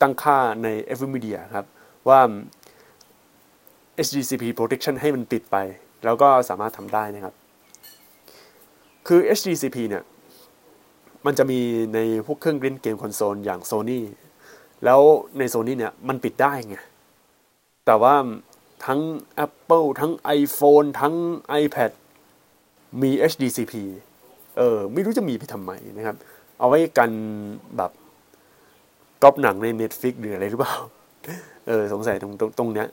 [0.00, 1.66] ตั้งค่าใน Apple Media ครับ
[2.08, 2.20] ว่า
[4.06, 5.56] HDCP protection ให้มันปิดไป
[6.04, 7.34] แล้วก็สามารถทำได้นะครับ
[9.06, 10.04] คือ HDCP เนี่ย
[11.26, 11.60] มันจะมี
[11.94, 14.00] ในพวกเครื่องเล่นเกมคอนโซลอย่าง Sony
[14.84, 15.00] แล้ว
[15.38, 16.76] ใน Sony เนี่ย มันปิดได้ไง
[17.86, 18.14] แต่ว่า
[18.86, 19.00] ทั้ง
[19.46, 21.14] Apple ทั้ง iPhone ทั้ง
[21.62, 21.90] iPad
[23.02, 23.74] มี HDCP
[24.58, 26.16] เออ ไม่รู้จะมีไปทำไมนะครับ
[26.58, 27.10] เอาไว้กัน
[27.76, 27.90] แบบ
[29.22, 30.74] ก๊อปหนังใน Netflix หรืออะไรหรือเปล่า
[31.66, 32.88] เออ สงสัยตรงตรงตรงเนี้ย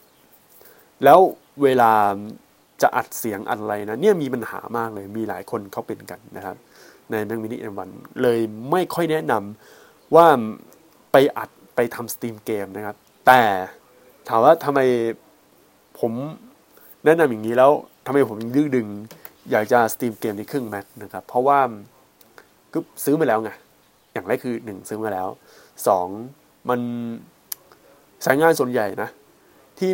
[1.04, 1.19] แล้ว
[1.63, 1.91] เวลา
[2.84, 6.56] จะอัดเสียงอัดอะไรนะเนี่ยมีปัญหามากเลยมีหลายคนเขาเป็นกันนะครับ
[7.10, 7.89] ใน Mac mini M1
[8.22, 8.39] เลย
[8.72, 10.28] ไม่ค่อยแนะนำว่า
[11.12, 12.96] ไปอัดไปทำสตรีมเกมนะครับ
[13.28, 13.41] แต่
[14.28, 14.80] ถามว่าทำไม
[16.00, 16.12] ผม
[17.06, 17.72] แนะนำอย่างนี้แล้ว
[18.06, 18.88] ทำไมผมดื้อดึง
[19.52, 21.60] อยากจะสตรีมเกมในเครื่อง Mac นะครับ เพราะว่า
[22.74, 23.52] ก็ซื้อมาแล้วไง
[24.13, 25.28] อย่างแรกคือหนึ่งซื้อมาแล้ว
[25.88, 26.08] สอง
[26.69, 26.80] มัน
[28.26, 29.10] สายงานส่วนใหญ่นะ
[29.80, 29.91] ที่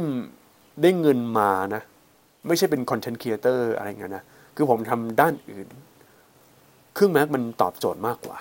[0.82, 1.82] ได้เงินมานะ
[2.50, 4.24] ไม่ใช่เป็น content creator อะไรเงี้ยนะ
[4.56, 5.68] คือผมทำด้านอื่น
[6.94, 8.38] เครื่อง Mac มันตอบโจทย์มากกว่า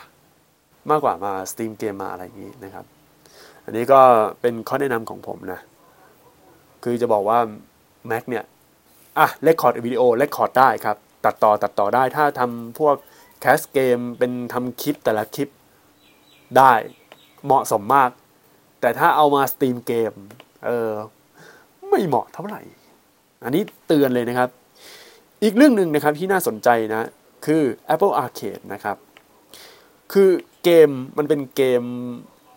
[0.90, 2.84] มากกว่ามา stream เกมมาอะไรอย่างนี้นะครับ
[3.64, 4.00] อันนี้ก็
[4.40, 5.60] เป็นข้อแนะนำของผมนะ
[6.84, 7.38] คือจะบอกว่า
[8.10, 8.44] Mac เนี่ย
[9.18, 12.96] อะ record วิดีโอ record ได้ครับ ตัดต่อตัดต่อได้ ถ้าทำพวก
[13.40, 15.48] cast เกมเป็นทำคลิปแต่ละคลิป
[16.58, 16.72] ได้
[17.44, 18.10] เหมาะสมมาก
[18.80, 20.12] แต่ถ้าเอามา stream เกม
[20.66, 20.90] เออ
[21.90, 22.60] ไม่เหมาะเท่าไหร่
[23.44, 24.48] อันนี้เตือนเลยนะครับ
[25.42, 27.08] อีกเรื่องหนึ่งนะครับที่น่าสนใจนะ
[27.46, 27.62] คือ
[27.94, 28.96] Apple Arcade นะครับ
[30.12, 30.30] คือ
[30.64, 31.82] เกมมันเป็นเกม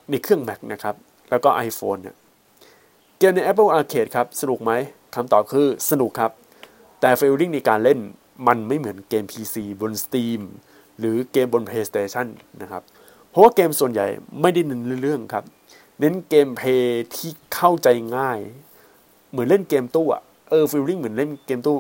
[0.10, 0.96] ในเครื่อง Mac นะครับ
[1.30, 2.16] แล้วก็ iPhone เนี่ย
[3.20, 4.72] เกมใน Apple Arcade ครับ สนุกไหม
[5.16, 6.32] คำตอบคือสนุกครับ
[7.02, 8.00] แต่ฟีลลิ่งในการเล่น
[8.48, 10.42] มันไม่เหมือนเกม PC บน Steam
[11.00, 12.28] หรือเกมบน PlayStation
[12.62, 12.84] นะครับ
[13.30, 14.08] เพราะว่าเกมส่วนใหญ่
[14.42, 15.44] ไม่ได้เน้นเรื่องครับ
[16.00, 18.40] เน้นเกมเพย์ที่เข้าใจง่าย
[19.30, 21.78] เหมือนเล่นเกมตู้อะ เออฟีลลิ่งเหมือนเล่นเกมตู้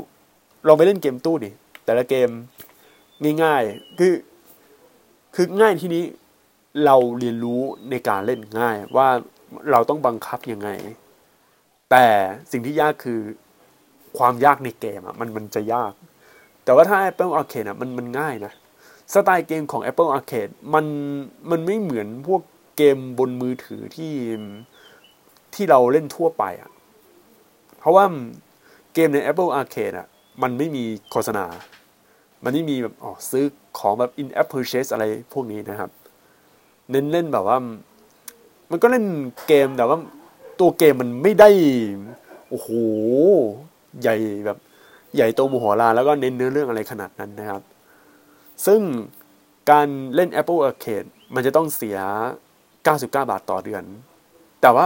[0.67, 1.49] ลองไปเล่นเกมตู้ดิ
[1.85, 2.29] แต่ละเกม
[3.43, 4.13] ง่ายๆคือ
[5.35, 6.03] คือง่ายที่นี้
[6.85, 9.07] เราเรียนรู้ในการเล่นง่าย ว่า
[9.71, 10.69] เราต้องบังคับยังไง
[11.91, 12.05] แต่
[12.51, 13.19] สิ่งที่ยากคือ
[14.17, 15.93] ความยากในเกมอะมันมันจะยาก
[16.63, 18.53] แต่ว่าถ้า Apple Arcade อะมันมันง่ายนะ
[19.13, 20.85] สไตล์เกมของ Apple Arcade มัน
[21.51, 22.41] มันไม่เหมือนพวก
[22.77, 24.13] เกมบนมือถือที่
[25.53, 26.71] ที่เราเล่นทั่วไปอะ
[27.79, 28.05] เพราะว่า
[28.93, 30.07] เกมใน Apple Arcade อะ
[30.41, 31.45] มันไม่มีโฆษณา
[32.43, 33.45] มันไม่มีแบบอ๋อซื้อ
[33.77, 35.91] ของแบบ in app purchase อะไรพวกนี้นะครับ
[36.91, 37.57] เน้นเล่นแบบว่า
[38.71, 39.05] มันก็เล่น
[39.47, 39.97] เกมแต่ว่า
[40.59, 41.49] ตัวเกมมันไม่ได้
[42.49, 42.69] โอ้โห
[44.01, 44.57] ใหญ่แบบ
[45.15, 47.61] ใหญ่โตมโหฬารแล้วก็เน้นเนื้อเรื่องอะไรขนาดนั้นนะครับ
[48.65, 48.81] ซึ่ง
[49.71, 51.97] การเล่น Apple Arcade มันจะต้องเสีย
[52.61, 53.83] 99 บาทต่อเดือน
[54.61, 54.85] แต่ว่า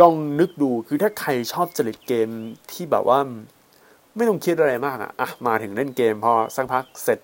[0.00, 2.28] ลองนึกดูคือถ้าใครชอบจริตเกม
[2.72, 3.18] ที่แบบว่า
[4.16, 7.18] ไม่ต้องคิดอะไรมากอะอะมาถึงเล่นเกมพอสักพักเสร็จ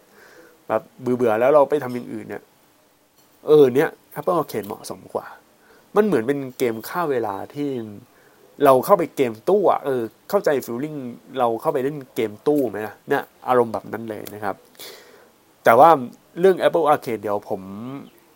[0.69, 2.43] แบบเบื่อๆแล้วเราไปทำอย่างอื่นเนี่ย
[3.47, 5.27] เออเนี่ย Apple Arcade เหมาะสมกว่า
[5.97, 7.69] มันเหมือนเป็นเกมฆ่าเวลาที่
[8.65, 10.95] เราเข้าไปเกมตู้อะเออเข้าใจฟิลลิ่ง
[11.39, 14.57] เราเข้าไปเล่นเกมตู้ไหมนะเนี่ยอารมณ์แบบนั้นเลยนะครับ
[15.65, 15.91] แต่ว่า
[16.41, 17.63] เรื่อง Apple Arcade เดี๋ยวผม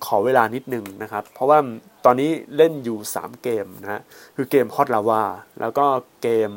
[0.07, 1.59] ขอเวลานิดนึงนะครับ เพราะว่า
[2.05, 4.03] ตอนนี้เล่นอยู่ 3 เกมนะฮะ
[4.37, 5.23] คือเกม Hot Lava
[5.61, 5.85] แล้วก็
[6.23, 6.53] เกม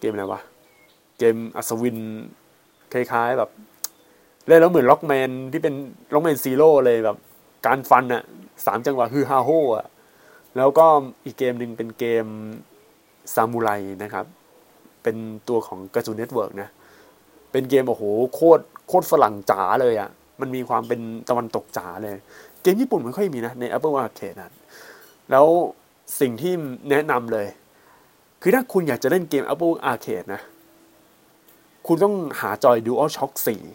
[0.00, 0.40] เกมอะไรวะ
[1.18, 1.98] เกมอัศวิน
[2.92, 3.50] คล้ายๆแบบ
[4.46, 5.74] เล่นแล้วเหมือนล็อกแมนที่เป็น
[6.14, 7.16] Rockman Zero เลยแบบ
[7.66, 8.22] การฟันอะ
[8.66, 9.86] สามจังหวะคือฮาโฮอะ
[10.56, 10.86] แล้วก็
[11.24, 12.26] อีกเกมหนึ่งเป็นเกม
[13.34, 13.70] ซามูไร
[14.02, 14.26] นะครับ
[15.02, 15.16] เป็น
[15.48, 16.68] ตัวของ Cartoon Network นะ
[17.52, 18.02] เป็นเกมโอ้โห
[18.34, 22.16] โคตรโคตรฝรั่งจ๋าเลยอะ มันมีความเป็นตะวันตกจ๋าเลย
[22.62, 24.50] เกมญี่ปุ่นไม่ค่อยมีนะ ใน Apple Arcade นะ
[25.30, 25.46] แล้ว
[26.20, 26.52] สิ่งที่
[26.90, 27.46] แนะนำเลย
[28.42, 30.40] คือถ้าคุณอยากจะเล่นเกม Apple Arcade นะ
[31.86, 33.32] คุณต้องหาจอย Dual Shock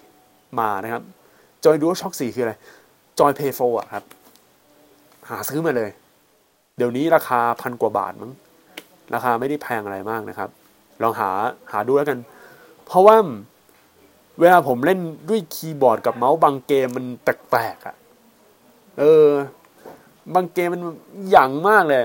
[0.08, 1.04] 4 มานะครับ
[1.64, 2.54] จอย Dual Shock 4 คืออะไร
[3.20, 4.04] จอย Play 4อะครับ
[5.30, 5.90] หาซื้อมาเลย
[6.78, 8.32] เดี๋ยวนี้ราคาพันกว่าบาทมั้ง
[9.14, 10.50] ราคาไม่ได้แพงอะไรมากนะครับ
[11.02, 11.30] ลองหา
[11.72, 12.20] หาดูแล้วกัน
[12.86, 13.18] เพราะว่า
[14.42, 15.00] เวลาผมเล่น
[15.30, 17.96] ด้วยคีย์บอร์ดกับเมาส์บางเกมมันแปลกๆอะ่ะ
[19.00, 19.28] เออ
[20.36, 20.82] บางเกมมัน
[21.32, 22.04] อย่างมากเลย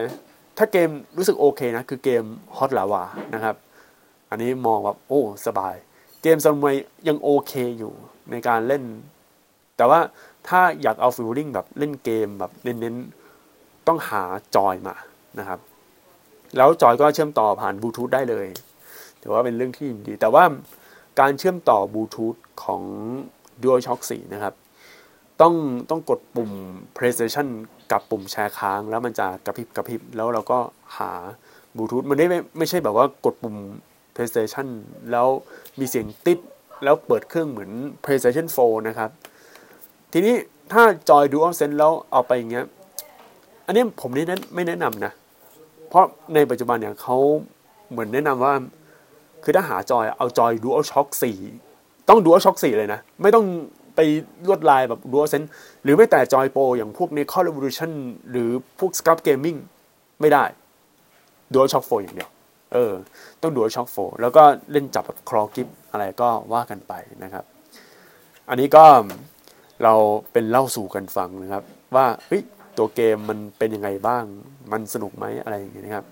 [0.59, 2.23] ถ้าเกมรู้สึกโอเคนะ คือเกม
[2.57, 3.03] Hot Lava
[3.35, 3.57] นะครับ
[4.31, 5.75] อันนี้มองแบบโอ้สบาย
[6.23, 6.77] เกมสมัย
[7.09, 7.93] ยังโอเคอยู่
[8.31, 8.83] ในการเล่น
[9.77, 10.01] แต่ว่า
[10.49, 14.23] ถ้าอยากเอา feeling แบบเล่นเกมแบบเน้นๆ ต้องหา
[14.57, 14.95] จอยมา
[15.39, 15.61] นะครับ
[16.57, 18.47] แล้วจอยก็เชื่อมต่อผ่านบลูทูธได้เลย
[19.23, 20.45] ถือว่าเป็นเรื่องที่ดี แต่ว่า
[21.21, 22.83] การเชื่อมต่อบลูทูธของ
[23.63, 24.55] DualShock 4 นะครับ
[25.41, 25.55] ต้อง
[25.91, 26.51] ต้องกดปุ่ม
[26.97, 27.47] PlayStation
[27.91, 30.59] กับปุ่มแชร์ค้าง แล้วมันจะกระพริบกระพริบแล้วเราก็
[30.99, 31.11] หา
[31.77, 33.57] บลูทูธมันไม่ไม่ใช่แบบว่ากดปุ่ม
[34.15, 34.67] PlayStation
[35.11, 35.29] แล้ว
[35.79, 36.39] มีเสียงติด
[36.85, 37.71] แล้วเปิดเครื่องเหมือน
[38.05, 39.11] PlayStation 4 นะครับ
[40.13, 40.35] ทีนี้
[40.73, 42.67] ถ้าจอย DualSense แล้วเอาไปอย่างเงี้ย
[43.67, 45.13] อันนี้ผมไม่แนะไม่แนะนำนะ
[45.89, 47.17] เพราะในปัจจุบันเนี่ยเขา
[47.91, 48.55] เหมือนแนะนำว่า
[49.45, 51.09] คือถ้าหาจอยเอาจอย DualShock
[51.59, 53.47] 4 ต้อง DualShock 4 เลยนะ ไม่ต้อง
[53.97, 54.01] ไป
[54.47, 55.49] ลวดลายแบบ DualSense
[55.83, 57.91] หรือไม่แต่จอยโปรอย่างพวก n e c o Revolution
[58.31, 59.59] หรือพวก Scrap Gaming
[60.21, 60.45] ไม่ได้
[61.53, 62.31] DualShock 4 อย่างเดียว
[62.73, 62.93] เออ
[63.43, 66.93] ต้อง DualShock 4 แล้วก็เล่นจับแบบคลอกิฟอะไรก็ว่ากันไป
[67.25, 67.45] นะครับ
[68.49, 68.85] อันนี้ก็
[69.83, 69.95] เรา
[70.33, 71.63] เป็นเล่าสู่กันฟังนะครับ
[71.95, 72.43] ว่าเฮ้ย
[72.79, 74.25] ตัวเกมมันเป็นยังไงบ้าง
[74.73, 76.07] มันสนุกไหมอะไรอย่างเงี้ยนะครับ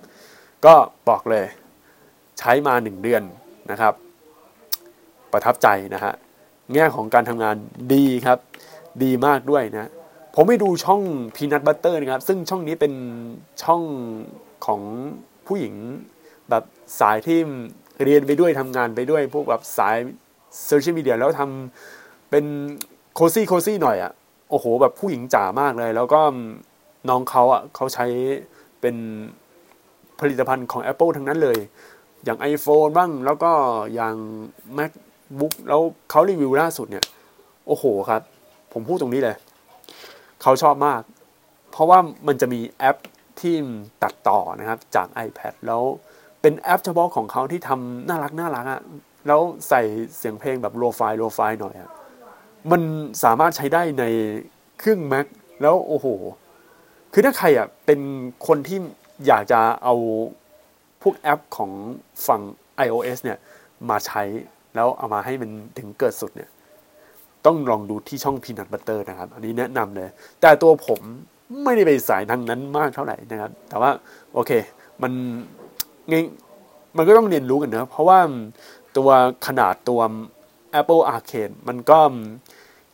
[0.64, 0.74] ก็
[1.08, 1.44] บอกเลย
[2.38, 3.22] ใช้มาหนึ่งเดือน
[3.70, 3.94] นะครับ
[5.32, 6.12] ประทับใจนะฮะ
[6.74, 7.56] แง่ของการทำงาน
[7.94, 8.38] ดีครับ
[9.02, 9.90] ดีมากด้วยนะ
[10.34, 11.00] ผมไปดูช่อง
[11.36, 12.92] Peanut Butter นะครับ ซึ่งช่องนี้เป็น
[13.62, 13.82] ช่อง
[14.66, 14.80] ของ
[15.46, 15.74] ผู้หญิง
[16.50, 16.64] แบบ
[17.00, 17.38] สายที่
[18.04, 19.96] เรียนไปด้วยทำงานไปด้วย พวกแบบสาย
[20.66, 22.44] โซเชียลมีเดียแล้วทำเป็น
[23.14, 24.12] โคซี่โคซี่หน่อยอะ่ะ
[24.50, 26.20] โอ้โห แบบผู้หญิงจ๋ามากเลย แล้วก็
[27.08, 28.06] น้องเขาอะเขาใช้
[28.80, 28.96] เป็น
[30.20, 31.58] ผลิตภัณฑ์ของ Apple ทั้งนั้นเลย
[32.24, 33.52] อย่าง iPhone บ้างแล้วก็
[33.94, 34.14] อย่าง
[34.78, 37.04] MacBook แล้วเขารีวิวล่าสุดเนี่ย
[37.66, 38.22] โอ้โหครับ
[38.72, 39.36] ผมพูดตรงนี้เลย
[40.42, 41.00] เขาชอบมาก
[41.72, 42.96] เพราะว่ามันจะมีแอป
[43.40, 43.54] ที่
[44.02, 45.82] ตัดต่อนะครับจาก iPad แล้ว
[46.40, 48.80] เป็นแอปเฉพาะของเขาที่ทำน่ารักน่ารักอะ
[49.26, 49.82] แล้วใส่
[50.16, 51.90] เสียงเพลงแบบโลไฟโลไฟหน่อยอะ
[52.70, 52.82] มัน
[53.24, 54.04] สามารถใช้ได้ใน
[54.78, 55.26] เครื่อง Mac
[55.62, 56.06] แล้วโอ้โห
[57.12, 58.00] คือถ้าใครอะเป็น
[58.46, 58.78] คนที่
[59.26, 59.94] อยากจะเอา
[61.04, 61.70] พวกแอปของ
[62.26, 62.42] ฝั่ง
[62.86, 63.38] iOS เนี่ย
[63.90, 64.22] มาใช้
[64.74, 66.50] แล้วเอามาให้มันถึงเกิดสุดเนี่ย
[67.46, 70.08] ต้องลองดูที่ช่อง Peanut Butter นะครับ อันนี้แนะนำเลย
[70.40, 71.00] แต่ตัวผม
[71.64, 73.90] ไม่ได้ไปสายทางนั้นมากเท่าไหร่นะครับ แต่ว่า
[74.34, 74.50] โอเค
[75.02, 75.12] มัน
[76.10, 76.24] ง่าย
[76.96, 78.18] มันก็ต้องเรียนรู้กันนะเพราะว่า
[78.96, 79.08] ตัว
[79.46, 80.00] ขนาดตัว
[80.80, 82.00] Apple Arcade มันก็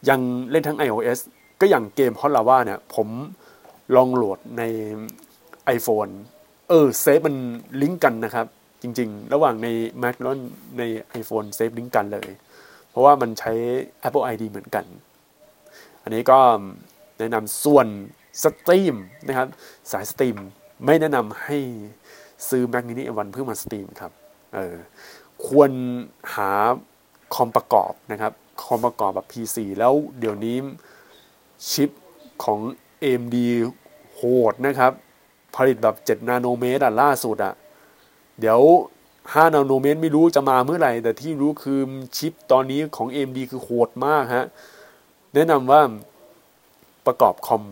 [0.09, 0.21] ยัง
[0.51, 1.19] เล่นทั้ง iOS
[1.61, 3.09] ก็อย่างเกม Hot Lava เนี่ย ผม
[3.97, 4.63] ลองโหลดใน
[5.77, 6.13] iPhone
[6.73, 7.37] เออ save มัน
[7.83, 8.47] ลิงก์กันนะครับ
[8.83, 9.69] จริง ๆ ระหว่างใน
[10.03, 10.35] Mac แล้ว
[10.79, 10.83] ใน
[11.21, 12.29] iPhone save link กันเลย
[12.91, 13.53] เพราะว่ามันใช้
[14.07, 14.85] Apple ID เหมือนกัน
[16.03, 16.39] อันนี้ก็
[17.19, 17.87] แนะนำส่วน
[18.43, 18.95] stream
[19.29, 19.49] นะครับ
[19.93, 20.37] สาย stream
[20.85, 21.59] ไม่แนะนำให้
[22.49, 24.13] ซื้อ Mac mini M1 เพื่อมา stream ครับ
[24.55, 24.77] เออ
[25.47, 25.71] ควร
[26.35, 26.51] หา
[27.35, 30.57] คอมประกอบนะครับคอมประกอบแบบ PC แล้วเดี๋ยวนี้
[31.71, 31.91] ชิป
[32.45, 32.59] ของ
[33.03, 33.37] AMD
[34.15, 34.21] โห
[34.53, 34.93] ดนะครับ
[35.57, 37.55] ผลิตแบบ 7 นาโนเมตรอะล่าสุดอะ
[38.41, 38.61] เดี๋ยว
[39.09, 41.81] 5 นาโนเมตรไม่รู้จะมาเมื่อไหร่ แต่ที่รู้คือ
[42.17, 44.47] ชิปตอนนี้ของ AMD คือโหดมากฮะ
[45.35, 45.81] แนะนำว่า
[47.07, 47.63] ประกอบคอม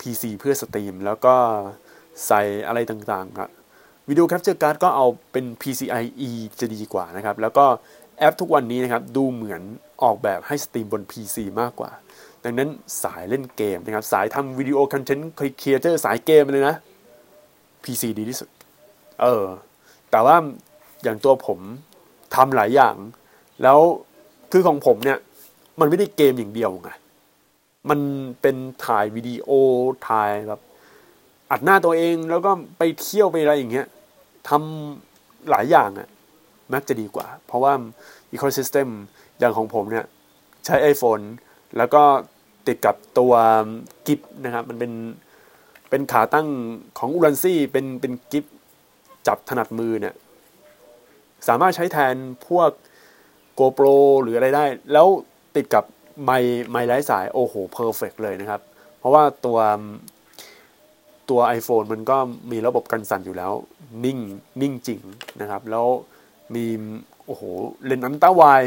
[0.00, 1.34] PC เพื่อสตรีม แล้วก็
[2.26, 3.50] ใส่อะไรต่างๆครับ
[4.08, 7.66] video capture card ก็เอาเป็น PCIe จะดีกว่านะครับ แล้วก็
[8.18, 9.62] แอปทุกวันนี้นะครับ ดูเหมือน
[10.02, 11.90] ออกแบบให้ stream บน PC มากกว่า
[12.44, 12.68] ดังนั้น
[13.02, 16.76] สายเล่นเกมนะครับ สายทำวิดีโอ content creator สายเกมเลยนะ
[17.88, 18.48] PC ดีที่สุด
[19.22, 19.44] เออ
[20.10, 20.36] แต่ว่า
[21.02, 21.58] อย่างตัวผม
[22.34, 22.94] ทำหลายอย่าง
[23.62, 23.78] แล้ว
[24.52, 25.18] คือของผมเนี่ย
[25.80, 26.90] มันไม่ได้เกมอย่างเดียวไง
[27.90, 28.00] มัน
[28.40, 29.50] เป็นถ่ายวิดีโอ
[30.08, 30.60] ถ่ายแบบ
[31.50, 33.86] อัดหน้าตัวเองแล้วก็ไปเที่ยวไปอะไรอย่างเงี้ย
[34.48, 36.08] ทำหลายอย่างอะ
[36.72, 37.72] มักจะดีกว่า เพราะว่า
[38.32, 38.88] Ecosystem
[39.38, 40.06] อย่างของผมเนี่ย
[40.64, 41.24] ใช้ iPhone
[41.76, 42.02] แล้วก็
[42.66, 43.32] ติดกับตัว
[44.06, 44.92] กิฟนะครับ มันเป็น
[45.90, 46.48] เป็นขาตั้ง
[46.98, 48.44] ของอุรันซี่เป็นเป็นกิฟ
[49.26, 50.14] จับถนัดมือเนี่ย
[51.48, 52.14] สามารถใช้แทน
[52.48, 52.70] พวก
[53.58, 55.06] GoPro หรืออะไรได้ แล้ว
[55.56, 55.84] ติดกับ
[56.24, 58.60] ไมค์ไมค์ไร้สาย โอ้โห perfect เลยนะครับ
[58.98, 59.58] เพราะว่าตัว
[61.30, 62.16] ตัว iPhone มันก็
[62.52, 63.52] มีระบบกันสั่นอยู่แล้ว
[64.04, 64.18] นิ่ง
[64.60, 65.00] นิ่งจริง
[65.40, 65.86] นะครับ แล้ว
[66.54, 66.64] มี
[67.26, 67.42] โอ้โห
[67.84, 68.62] เลนส์อันต้าวาย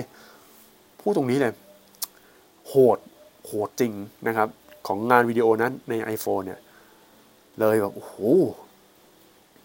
[0.99, 1.53] พูดตรงนี้เลย
[2.67, 2.97] โหด
[3.45, 3.93] โหดจริง
[4.27, 4.47] นะครับ
[4.88, 6.60] ของงานวิดีโอนั้นใน iPhone เนี่ย
[7.62, 8.15] เลยแบบโอ้โห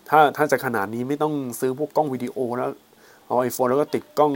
[0.09, 2.71] ถ้าถ้าจะขนาดนี้ไม่ต้องซื้อพวกกล้องวิดีโอแล้ว
[3.27, 4.33] เอา iPhone แล้วก็ติดกล้อง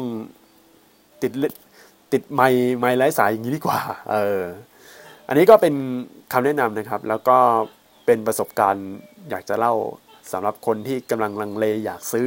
[1.23, 1.33] ติด
[2.13, 4.43] ติดไมค์ไมค์ไร้สายอย่างนี้ดีกว่า เออ
[5.29, 5.75] อันนี้ก็เป็น
[6.33, 7.39] คำแนะนำนะครับ แล้วก็
[8.07, 8.89] เป็นประสบการณ์
[9.31, 9.75] อยากจะเล่า
[10.33, 12.27] สำหรับคนที่กำลังลังเลอยากซื้อ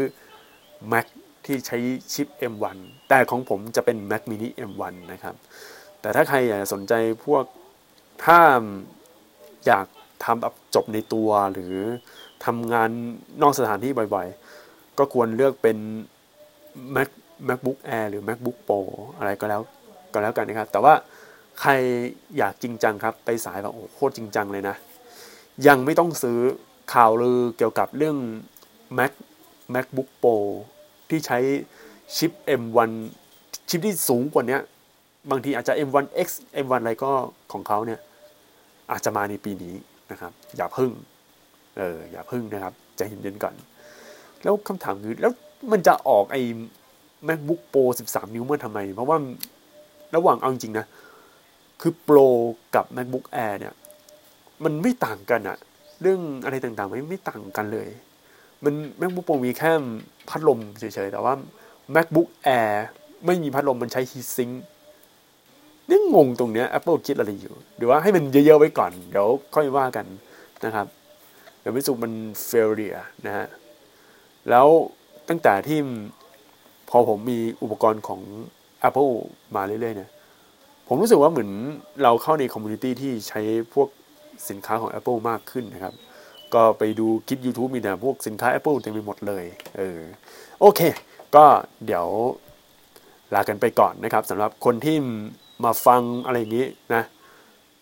[0.92, 1.06] Mac
[1.46, 1.78] ที่ใช้
[2.14, 2.78] ชิป M1
[3.10, 5.36] แต่ของผมจะเป็น Mac mini M1 นะครับ
[6.02, 6.94] แต่ถ้าใครอยากสนใจ
[7.26, 7.46] พวก
[8.26, 8.40] ถ้า
[9.68, 9.88] อยาก
[10.26, 11.76] ทำแบบจบในตัวหรือ
[12.46, 12.90] ทำงาน
[13.42, 15.78] นอกสถานที่บ่อยๆ ก็ควรเลือกเป็น
[16.96, 17.10] Mac
[17.48, 18.80] MacBook Air หรือ MacBook Pro
[19.18, 19.62] อะไรก็แล้ว
[20.14, 20.94] ก็แล้วกันนะครับ แต่ว่า
[21.62, 21.72] ใคร
[22.38, 24.76] อยากจริงจังครับ ไปสายแบบโอ้โคตรจริงจังเลยนะ
[25.68, 26.40] ยังไม่ต้องซื้อ
[26.94, 28.18] ข่าวลือเกี่ยวกับเรื่อง
[28.98, 29.12] Mac
[29.74, 30.36] MacBook Pro
[31.10, 31.40] ที่ใช้
[32.16, 32.32] ชิป
[32.62, 32.92] M1
[33.70, 34.58] ชิปที่สูงกว่านี้
[35.32, 36.28] บางทีอาจจะ M1X
[36.64, 37.12] M1 อะไรก็
[37.54, 38.00] ของเขาเนี่ย
[38.92, 39.76] อาจจะมาในปีนี้
[40.12, 40.92] นะครับ อย่าพึ่ง
[41.78, 43.56] เออ อย่าพึ่งนะครับใจเย็นๆก่อน
[44.44, 45.34] แล้วคำถามคือ แล้ว
[45.72, 46.42] มันจะออกไอ้
[47.28, 49.18] MacBook Pro 13 นิ้วเมื่อทำไม เพราะว่า
[50.16, 50.86] ระหว่างเอาจริงนะ
[51.82, 52.28] คือ Pro
[52.76, 53.74] กับ MacBook Air เนี่ย
[54.64, 55.58] มันไม่ต่างกันอะ
[56.02, 57.90] เรื่องอะไรต่างๆไม่ไม่ต่างกันเลย
[58.64, 59.72] มัน MacBook Pro มีแค่
[60.30, 61.34] พัดลมเฉยๆ แต่ว่า
[61.96, 62.28] MacBook
[62.60, 62.72] Air
[63.26, 64.54] ไม่มีพัดลมมันใช้ heatsink
[65.90, 70.06] นี่งงตรงเนี้ย Apple คิดอะไรอยู่หรือว่าให้มันเยอะๆไว้ก่อน เดี๋ยวค่อยว่ากัน
[70.66, 70.88] นะครับ
[71.60, 72.14] เดี๋ยวไม่สุมัน
[72.50, 73.48] failure นะฮะ
[74.50, 74.68] แล้ว
[75.30, 75.80] ตั้งแต่ที่
[76.90, 78.22] พอผมมีอุปกรณ์ของ
[78.88, 79.12] Apple
[79.56, 80.10] มาเรื่อยๆเนี่ย
[80.88, 81.50] ผมรู้สึกว่าเหมือน
[82.04, 83.42] เราเข้าใน community ที่ใช้
[83.74, 83.88] พวก
[84.50, 85.94] สินค้าของ Apple มากขึ้นนะครับ
[86.54, 89.46] ก็ไปดูคลิป YouTube มีแต่พวกสินค้า Apple เต็มไปหมดเลย
[89.78, 90.00] เออ
[90.60, 90.82] โอเค
[91.36, 91.46] ก็
[91.86, 92.06] เดี๋ยว
[93.34, 94.98] ลากันไปก่อนนะครับสำหรับคนที่
[95.64, 97.04] มาฟังอะไรอย่างนี้นะ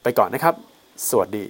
[0.04, 0.56] ไปก่อนนะครับ
[1.10, 1.46] สวัสดี